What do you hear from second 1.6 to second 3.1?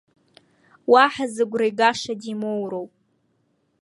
игаша димоуроуп.